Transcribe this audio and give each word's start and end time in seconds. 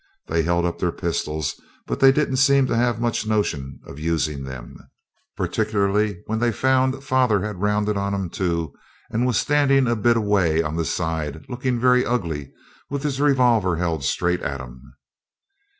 They 0.25 0.41
held 0.41 0.65
up 0.65 0.79
their 0.79 0.91
pistols, 0.91 1.61
but 1.85 1.99
they 1.99 2.11
didn't 2.11 2.37
seem 2.37 2.65
to 2.65 2.75
have 2.75 2.99
much 2.99 3.27
notion 3.27 3.79
of 3.85 3.99
using 3.99 4.41
them 4.43 4.75
particularly 5.37 6.23
when 6.25 6.39
they 6.39 6.51
found 6.51 7.03
father 7.03 7.41
had 7.45 7.61
rounded 7.61 7.97
on 7.97 8.15
'em 8.15 8.31
too, 8.31 8.73
and 9.11 9.27
was 9.27 9.37
standing 9.37 9.85
a 9.87 9.95
bit 9.95 10.17
away 10.17 10.63
on 10.63 10.75
the 10.75 10.85
side 10.85 11.45
looking 11.47 11.79
very 11.79 12.03
ugly 12.03 12.45
and 12.45 12.53
with 12.89 13.03
his 13.03 13.21
revolver 13.21 13.75
held 13.75 14.03
straight 14.03 14.41
at 14.41 14.59
'em. 14.59 14.95